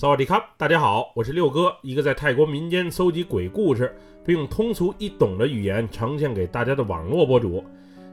[0.00, 3.92] 萨瓦迪卡，大家好，我是六哥，一个在泰国民间搜集鬼故事，
[4.24, 7.64] 并用通俗易懂的语言呈现给大家的网络博主。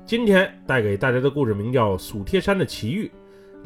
[0.04, 3.12] 今天带给大家的故事名叫《蜀贴山的奇遇》，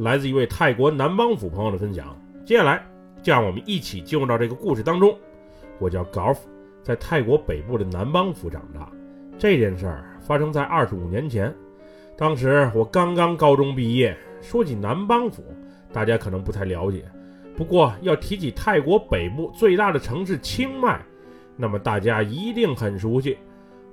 [0.03, 2.13] 来自一位泰国南邦府朋友的分享。
[2.43, 2.85] 接下来，
[3.23, 5.17] 就让我们一起进入到这个故事当中。
[5.79, 6.39] 我叫 Golf，
[6.83, 8.91] 在泰国北部的南邦府长大。
[9.37, 11.55] 这件事儿发生在二十五年前，
[12.17, 14.13] 当时我刚刚高中毕业。
[14.41, 15.41] 说起南邦府，
[15.93, 17.05] 大家可能不太了解。
[17.59, 20.97] 不过要提起泰国北部最大的城市清迈，
[21.57, 23.37] 那么大家一定很熟悉。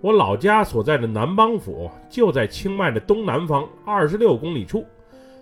[0.01, 4.87] 我老家所在的南邦府就在清迈的东南方二十六公里处。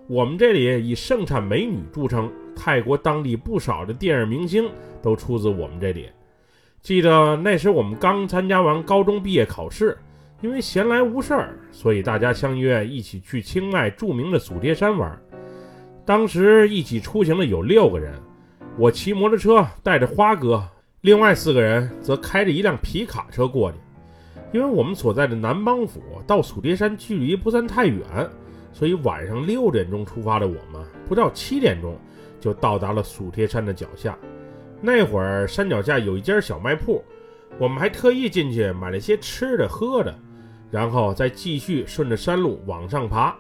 [0.07, 4.71] 我们这里以盛产美女著称，泰国当地不少的电影明星
[5.03, 6.09] 都出自我们这里。
[6.81, 9.99] 记得那时我们刚参加完高中毕业考试，
[10.41, 15.15] 因为闲来无事儿，所以大家相约一起去清迈著名的祖贴山玩。
[16.07, 18.13] 当时一起出行的有六个人，
[18.77, 20.63] 我骑摩托车带着花哥，
[21.01, 23.79] 另外四个人则开着一辆皮卡车过去。
[24.53, 28.05] 因为我们所在的南邦府到蜀贴山距离不算太远，
[28.73, 31.99] 所以晚上六点钟出发的我们，不到七点钟
[32.39, 34.17] 就到达了蜀贴山的脚下。
[34.83, 37.03] 那会儿山脚下有一家小卖铺，
[37.59, 40.15] 我们还特意进去买了些吃的喝的，
[40.71, 43.35] 然后再继续顺着山路往上爬。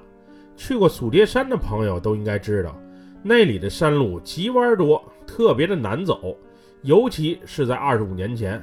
[0.57, 2.75] 去过蜀贴山的朋友都应该知道，
[3.23, 6.37] 那里的山路急弯多，特别的难走，
[6.83, 8.63] 尤其是在二十五年前，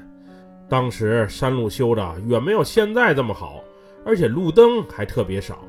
[0.70, 3.61] 当时山路修的远没有现在这么好，
[4.06, 5.64] 而且路灯还特别少，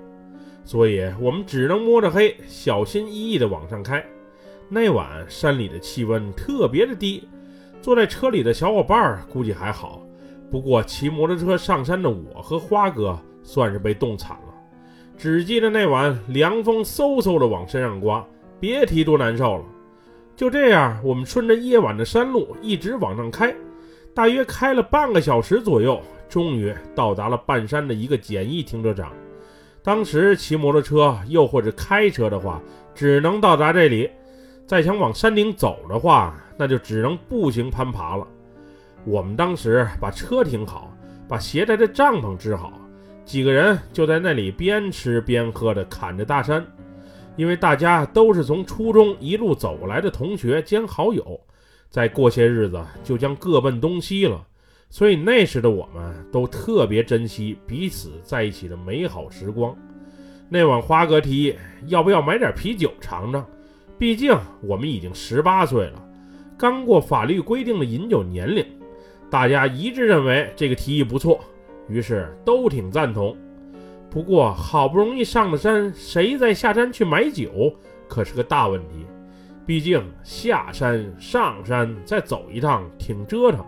[0.64, 4.05] 所以我们只能摸着黑，小心翼翼地往上开。
[4.69, 7.29] 那晚山里的气温特别的低，
[7.81, 10.07] 坐在车里的小伙伴估计还好，
[10.51, 14.52] 不过骑摩托车上山的我和花哥算是被冻惨了。
[15.17, 18.27] 只记得那晚凉风嗖嗖的往身上刮，
[18.59, 19.65] 别提多难受了。
[20.35, 23.55] 就这样，我们顺着夜晚的山路一直往上开，
[24.15, 29.13] 大约开了半个小时左右，终于到达了半山的一个简易停车场。
[29.83, 32.61] 当时骑摩托车又或者开车的话，
[32.95, 34.09] 只能到达这里；
[34.67, 38.27] 再想往山顶走的话，那就只能步行攀爬了。
[39.05, 40.91] 我们当时把车停好，
[41.29, 42.73] 把携带的帐篷支好。
[43.25, 46.67] 几个人就在那里边吃边喝的侃着大山，
[47.37, 51.41] 因为大家都是从初中一路走来的同学兼好友，
[51.89, 54.45] 再过些日子就将各奔东西了，
[54.91, 59.75] 所以那时的我们都特别珍惜彼此在一起的美好时光。
[60.49, 61.55] 那晚花哥提议
[61.87, 63.47] 要不要买点啤酒尝尝，
[63.99, 66.05] 毕竟我们已经十八岁了，
[66.59, 68.67] 刚过法律规定的饮酒年龄，
[69.31, 71.41] 大家一致认为这个提议不错。
[71.89, 73.37] 于是都挺赞同，
[74.09, 77.75] 不过好不容易上了山，谁再下山去买酒
[78.09, 79.07] 可是个大问题。
[79.65, 83.65] 毕竟下山、上山再走一趟挺折腾。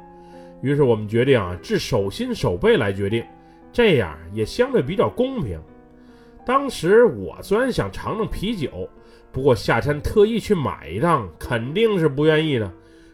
[0.61, 3.25] 于是我们决定啊，置手心手背来决定，
[3.73, 5.61] 这样也相对比较公平。
[6.45, 8.89] 当时我虽然想尝尝啤酒，
[9.31, 12.71] 不过下山特意去买一趟肯定是不愿意的。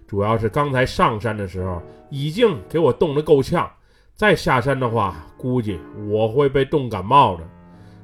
[0.07, 3.71] 主要是刚才上山的时候已经给我冻得够呛。
[4.21, 7.49] 再下山的话，估计我会被冻感冒的。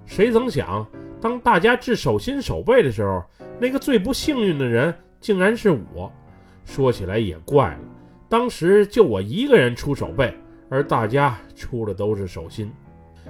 [0.06, 0.86] 谁曾想，
[1.20, 3.22] 当大家掷手心手背的时候，
[3.60, 6.10] 那个最不幸运的人竟然是我。
[6.64, 7.80] 说起来也怪了，
[8.30, 10.34] 当时就我一个人出手背，
[10.70, 12.72] 而大家出的都是手心。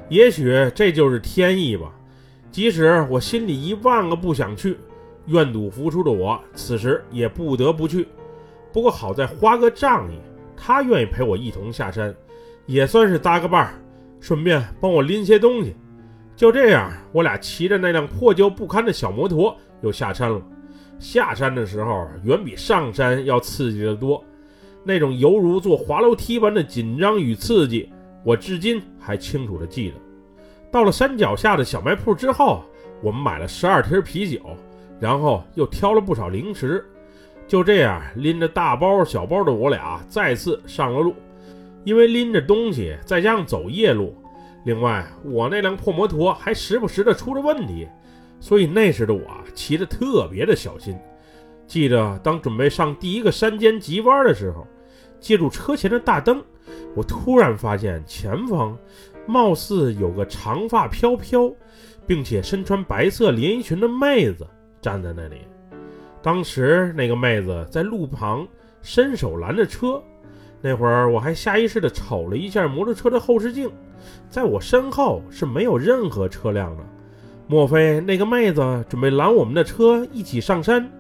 [0.09, 1.93] 也许这就是天意吧。
[2.53, 4.79] 即使我心里一万个不想去，
[5.27, 8.07] 愿赌服输的我，此时也不得不去。
[8.73, 10.21] 不过好在花哥仗义，
[10.57, 12.15] 他愿意陪我一同下山。
[12.67, 13.75] 也算是搭个伴儿，
[14.21, 15.75] 顺便帮我拎些东西。
[16.35, 20.41] 就这样，我俩骑着那辆破旧不堪的小摩托又下山了。
[20.99, 24.23] 下山的时候远比上山要刺激得多，
[24.85, 27.91] 那种犹如坐滑楼梯般的紧张与刺激，
[28.25, 29.95] 我至今还清楚地记得。
[30.71, 32.63] 到了山脚下的小卖铺之后，
[33.03, 34.41] 我们买了十二瓶啤酒，
[34.99, 36.85] 然后又挑了不少零食。
[37.47, 41.15] 就这样，拎着大包小包的我俩再次上了路。
[41.87, 44.13] 因为拎着东西，再加上走夜路，
[44.65, 47.87] 另外我那辆破摩托还时不时的出了问题，
[48.41, 49.25] 所以那时的我
[49.55, 50.99] 骑得特别的小心。
[51.65, 54.67] 记得当准备上第一个山间急弯的时候，
[55.21, 56.43] 借助车前的大灯，
[56.97, 58.77] 我突然发现前方
[59.25, 61.49] 貌似有个长发飘飘，
[62.05, 64.45] 并且身穿白色连衣裙的妹子
[64.83, 65.37] 站在那里。
[66.21, 68.45] 当时那个妹子在路旁
[68.83, 70.03] 伸手拦着车。
[70.61, 73.71] 那会儿我还下意识地瞅了一下摩托车的后视镜，
[74.29, 76.83] 在我身后是没有任何车辆的。
[77.47, 80.91] 莫非那个妹子准备拦我们的车一起上山？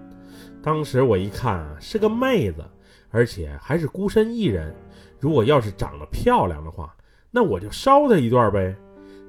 [0.62, 2.64] 当时我一看，是个妹子，
[3.10, 4.74] 而且还是孤身一人。
[5.18, 6.94] 如果要是长得漂亮的话，
[7.30, 8.76] 那我就捎她一段呗。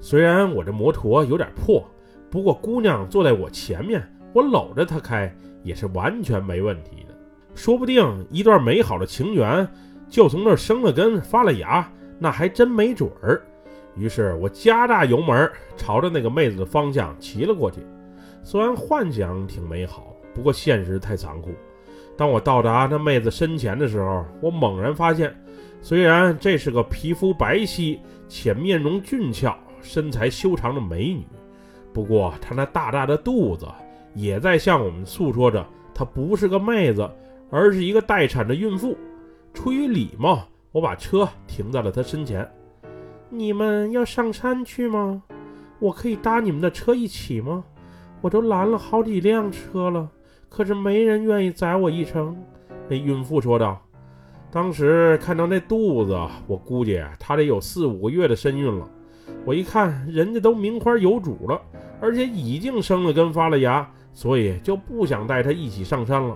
[0.00, 1.84] 虽然我这摩托有点破，
[2.30, 4.00] 不过姑娘坐在我前面，
[4.32, 5.34] 我搂着她开
[5.64, 7.14] 也是完全没问题的。
[7.54, 9.66] 说不定一段美好的情缘
[10.08, 13.42] 就从那儿生了根发了芽，那还真没准儿。
[13.96, 17.80] 于是我加大油门，朝着那个妹子的方向骑了过去。
[18.42, 20.14] 虽然幻想挺美好。
[20.34, 21.50] 不过现实太残酷。
[22.16, 25.34] 当我到达那妹子身前的时候，我猛然发现，
[25.82, 29.52] 虽然这是个皮肤白皙且面容俊俏、
[29.82, 31.26] 身材修长的美女，
[31.92, 33.66] 不过她那大大的肚子
[34.14, 37.10] 也在向我们诉说着，她不是个妹子，
[37.50, 38.96] 而是一个待产的孕妇。
[39.52, 42.48] 出于礼貌，我把车停在了她身前。
[43.30, 45.22] 你们要上山去吗？
[45.78, 47.64] 我可以搭你们的车一起吗？
[48.20, 50.08] 我都拦了好几辆车了。
[50.48, 52.36] 可是没人愿意载我一程，
[52.88, 53.80] 那孕妇说道。
[54.50, 58.88] 当时看到那肚子，我估计她得有四五个月的身孕了。
[59.44, 61.60] 我一看，人家都名花有主了，
[62.00, 66.34] 而且已经生了根发了芽，所以就不想带她一起上山了。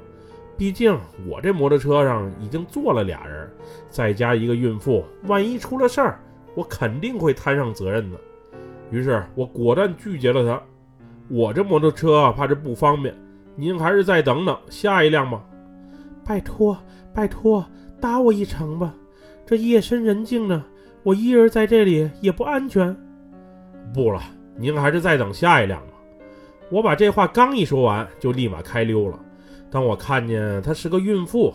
[0.56, 0.96] 毕竟
[1.28, 3.50] 我这摩托车上已经坐了俩人，
[3.88, 6.20] 再加一个孕妇，万一出了事儿，
[6.54, 8.18] 我肯定会摊上责任的。
[8.90, 10.62] 于是我果断拒绝了他。
[11.28, 13.14] 我这摩托车怕是不方便。
[13.54, 15.42] 您还是再等等下一辆吧，
[16.24, 16.76] 拜托
[17.12, 17.64] 拜托，
[18.00, 18.94] 搭我一程吧。
[19.44, 20.62] 这夜深人静的，
[21.02, 22.96] 我一人在这里也不安全。
[23.92, 24.22] 不了，
[24.56, 25.88] 您还是再等下一辆吧。
[26.70, 29.18] 我把这话刚一说完，就立马开溜了。
[29.70, 31.52] 当我看见她是个孕妇，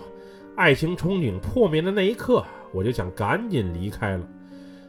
[0.56, 4.28] 爱情憧憬破灭的那一刻，我就想赶紧离开了。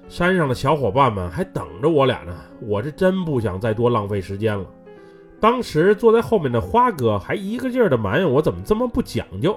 [0.08, 4.66] 山上的小伙伴们还等着我俩呢，我是真不想再多浪费时间了。
[5.38, 9.54] 当时坐在后面的花哥还一个劲儿的埋怨我怎么这么不讲究，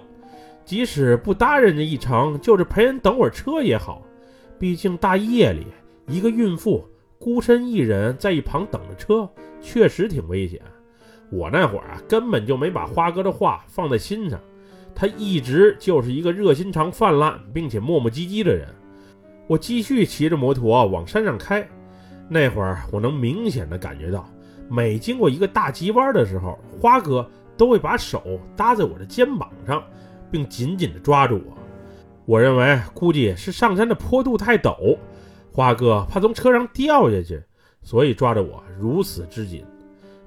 [0.65, 4.01] 即使不搭人家一程，就是陪人等会儿车也好。
[4.59, 5.65] 毕竟大夜里
[6.05, 6.85] 一个孕妇
[7.17, 9.27] 孤身一人在一旁等着车，
[9.61, 10.61] 确实挺危险。
[11.31, 14.39] 我那会儿啊，根本就没把花哥的话放在心上。
[14.93, 18.67] 他一直就是一个热心肠泛滥并且磨磨唧唧的人。
[19.47, 21.65] 我继续骑着摩托往山上开，
[22.29, 24.29] 那会儿我能明显的感觉到。
[24.69, 27.25] 每经过一个大急弯的时候，花哥
[27.57, 29.83] 都会把手搭在我的肩膀上，
[30.29, 31.57] 并紧紧地抓住我。
[32.25, 34.97] 我认为估计是上山的坡度太陡，
[35.51, 37.41] 花哥怕从车上掉下去，
[37.81, 39.65] 所以抓着我如此之紧。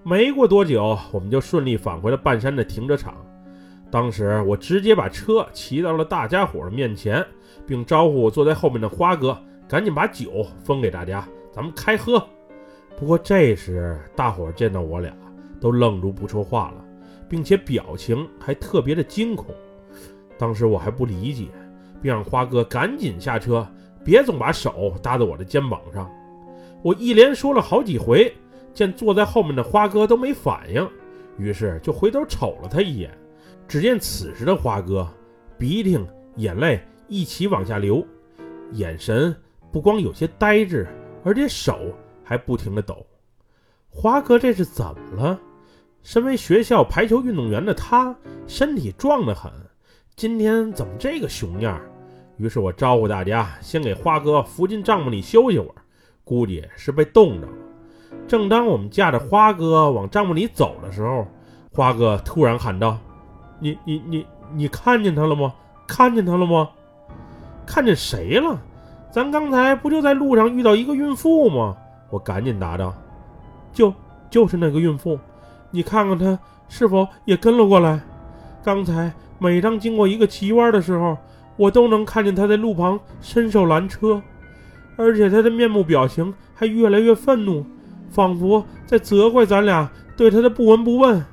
[0.07, 3.17] 没过多久，我们就顺利返回了半山的停车场。
[3.91, 7.25] 当时我直接把车骑到了大家伙的面前，
[7.67, 9.35] 并招呼坐在后面的花哥
[9.67, 12.23] 赶紧把酒分给大家，咱们开喝。
[12.99, 15.11] 不过这时，大伙见到我俩
[15.59, 16.85] 都愣住不说话了，
[17.27, 19.55] 并且表情还特别的惊恐。
[20.37, 21.47] 当时我还不理解，
[22.03, 23.67] 并让花哥赶紧下车，
[24.05, 26.11] 别总把手搭在我的肩膀上。
[26.83, 28.31] 我一连说了好几回，
[28.75, 30.87] 见坐在后面的花哥都没反应，
[31.39, 33.17] 于是就回头瞅了他一眼。
[33.67, 35.09] 只见此时的花哥，
[35.57, 35.99] 鼻涕
[36.37, 38.05] 眼泪一起往下流，
[38.73, 39.35] 眼神
[39.73, 40.87] 不光有些呆滞，
[41.25, 41.79] 而且手。
[42.27, 43.07] 还不停地抖，
[43.91, 45.39] 华哥这是怎么了？
[46.03, 48.17] 身为学校排球运动员的他，
[48.47, 49.53] 身体壮得很，
[50.17, 51.79] 今天怎么这个熊样？
[52.39, 55.75] 于是我招呼大家先给花哥扶进帐篷里休息会儿，
[56.25, 57.53] 估计是被冻着了。
[58.27, 61.27] 正当我们驾着花哥往帐篷里走的时候，
[61.73, 62.99] 花哥突然喊道
[63.61, 65.53] ：“你、你、你、你看见他了吗？
[65.87, 66.71] 看见他了吗？
[67.67, 68.61] 看见谁了？
[69.11, 71.77] 咱刚才不就在路上遇到一个孕妇吗？”
[72.11, 72.95] 我赶紧答道
[73.73, 73.93] ：“就
[74.31, 75.19] 就是那个孕妇，
[75.71, 78.01] 你看看她是否也跟了过来？
[78.63, 81.17] 刚才每当经过一个急弯的时候，
[81.57, 84.23] 我都能看见她在路旁伸手拦车，
[84.97, 87.65] 而且她的面部表情还越来越愤怒，
[88.15, 91.25] 仿佛在责怪咱俩对他的不闻不问。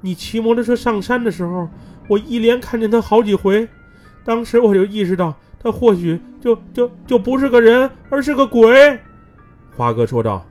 [0.00, 1.68] 你骑摩托车上山的时候，
[2.08, 3.68] 我一连看见他好几回，
[4.24, 8.98] 当时我就意识到，他或许就就就不是个人，而是个鬼。”
[9.76, 10.44] 花哥说道：“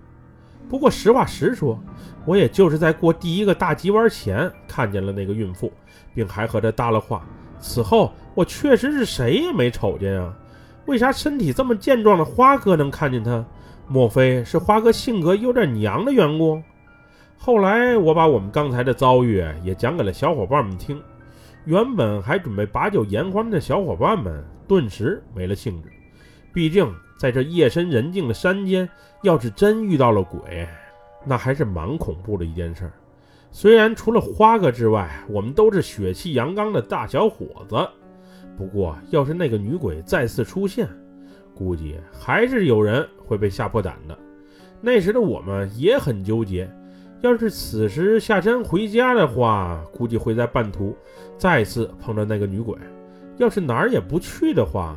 [0.69, 1.77] 不过实话实说，
[2.25, 5.71] 我也就是在过第一个大急弯前看见了那个孕妇，
[6.15, 7.21] 并还和她搭了话。
[7.59, 10.33] 此后我确实是谁也没瞅见啊。
[10.85, 13.43] 为啥身体这么健壮的花哥能看见她？
[13.89, 16.61] 莫非是花哥性格有点娘的缘故？”
[17.37, 21.01] 后来我把我们刚才的遭遇也讲给了小伙伴们听，
[21.65, 25.89] 原本还准备把酒言欢的小伙伴们顿时没了兴致，
[26.53, 26.89] 毕竟。
[27.19, 28.87] 在这夜深人静的山间，
[29.23, 30.65] 要是真遇到了鬼，
[31.25, 32.89] 那还是蛮恐怖的一件事。
[33.51, 37.75] 虽然除了花哥之外，我们都是血气阳刚的大小伙子，
[38.57, 40.87] 不过要是那个女鬼再次出现，
[41.59, 44.17] 估计还是有人会被吓破胆的。
[44.79, 46.71] 那时的我们也很纠结，
[47.19, 50.95] 要是此时下山回家的话，估计会在半途
[51.37, 52.77] 再次碰到那个女鬼；
[53.35, 54.95] 要是哪儿也不去的话，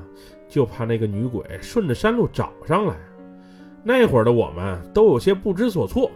[0.48, 2.94] 就怕那个女鬼顺着山路找上来。
[3.82, 6.08] 那会儿的我们都有些不知所措。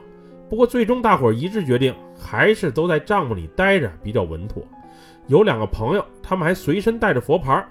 [0.49, 4.63] 不过最终大伙一致决定，还是都在帐篷里待着比较稳妥。
[5.27, 7.67] 有两个朋友，他们还随身带着佛牌，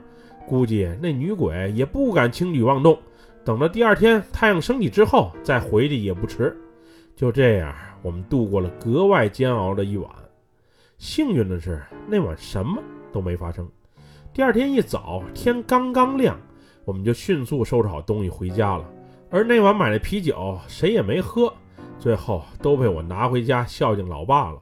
[0.48, 2.98] 估计那女鬼也不敢轻举妄动。
[3.44, 6.56] 等到第二天太阳升起之后再回去也不迟。
[7.16, 10.10] 就这样，我们度过了格外煎熬的一晚。
[10.98, 13.70] 幸运的是，那晚什么都没发生。
[14.34, 16.38] 第二天一早，天刚刚亮，
[16.84, 18.86] 我们就迅速收拾好东西回家了。
[19.30, 21.52] 而那晚买的啤酒，谁也没喝。
[21.98, 24.62] 最后都被我拿回家孝敬老爸了。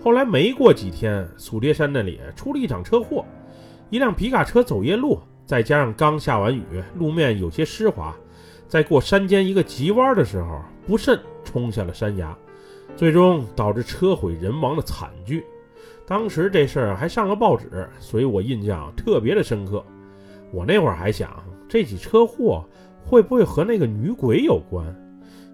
[0.00, 3.24] 后来没过几天，苏爹山那里出了一场车祸，
[3.92, 6.64] 一辆皮卡车走夜路，再加上刚下完雨，
[6.98, 8.16] 路面有些湿滑，
[8.66, 12.34] 在过山间一个急弯的时候，不慎冲下了山崖，
[12.96, 15.44] 最终导致车毁人亡的惨剧。
[16.06, 19.84] 当时这事儿还上了报纸，所以我印象特别的深刻。
[20.50, 21.30] 我那会儿还想，
[21.68, 22.64] 这起车祸
[23.04, 24.86] 会不会和那个女鬼有关？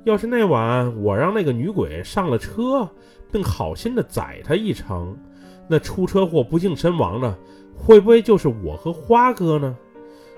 [0.04, 2.88] 要是那晚我让那个女鬼上了车，
[3.32, 5.18] 并好心的载她一程，
[5.66, 7.36] 那出车祸不幸身亡的，
[7.78, 9.76] 会不会就是我和花哥呢？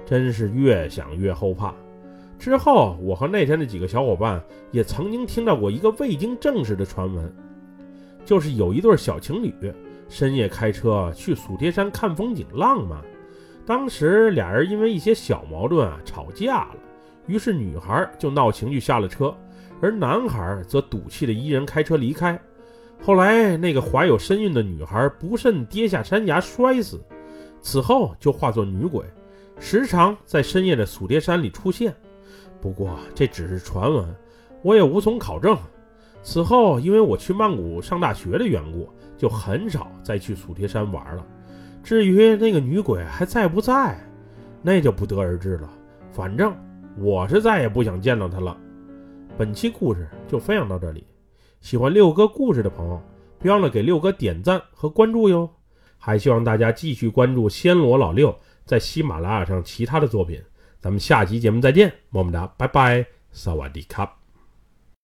[0.07, 1.75] 真是越想越后怕。
[2.39, 7.35] 之后，我和那天的几个小伙伴也曾经听到过一个未经证实的传闻，
[8.25, 9.53] 就是有一对小情侣
[10.09, 13.01] 深夜开车去蜀贴山看风景，浪漫。
[13.67, 16.77] 当时俩人因为一些小矛盾啊吵架了，
[17.27, 19.35] 于是女孩就闹情绪下了车。
[19.83, 22.39] 而男孩则赌气的一人开车离开。
[23.03, 27.01] 后来，那个怀有身孕的女孩不慎跌下山崖摔死，
[27.62, 29.05] 此后就化作女鬼，
[29.59, 31.95] 时常在深夜的蜀叠山里出现。
[32.61, 34.14] 不过这只是传闻，
[34.62, 35.57] 我也无从考证。
[36.23, 41.26] 此后，因为我去曼谷上大学的缘故，就很少再去蜀叠山玩了。
[41.83, 43.99] 至于那个女鬼还在不在，
[44.61, 45.71] 那就不得而知了。
[46.12, 46.55] 反正
[46.99, 48.55] 我是再也不想见到她了。
[49.38, 51.07] 本期故事就分享到这里，
[51.62, 53.00] 喜欢六哥故事的朋友，
[53.38, 55.49] 别忘了给六哥点赞和关注哟！
[56.00, 60.42] 还希望大家继续关注暹罗老六在喜马拉雅上其他的作品。
[60.80, 64.20] 咱们下期节目再见，么么哒，拜拜，萨瓦迪卡。